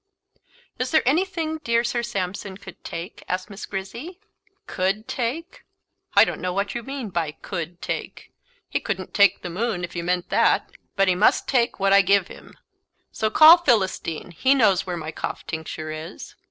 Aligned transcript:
"Is 0.79 0.89
there 0.89 1.07
anything 1.07 1.59
dear 1.59 1.83
Sir 1.83 2.01
Sampson 2.01 2.57
could 2.57 2.83
take?" 2.83 3.23
asked 3.29 3.51
Miss 3.51 3.67
Grizzy. 3.67 4.19
"Could 4.65 5.07
take? 5.07 5.61
I 6.15 6.25
don't 6.25 6.41
know 6.41 6.51
what 6.51 6.73
you 6.73 6.81
mean 6.81 7.09
by 7.09 7.33
could 7.33 7.83
take. 7.83 8.33
He 8.67 8.79
couldn't 8.79 9.13
take 9.13 9.43
the 9.43 9.49
moon, 9.51 9.83
if 9.83 9.95
you 9.95 10.03
meant 10.03 10.31
hat; 10.31 10.71
but 10.95 11.07
he 11.07 11.13
must 11.13 11.47
take 11.47 11.79
what 11.79 11.93
I 11.93 12.01
give 12.01 12.29
him; 12.29 12.57
so 13.11 13.29
call 13.29 13.59
Philistine; 13.59 14.31
he 14.31 14.55
knows 14.55 14.87
where 14.87 14.97
my 14.97 15.11
cough 15.11 15.45
tincture 15.45 15.91
is." 15.91 16.33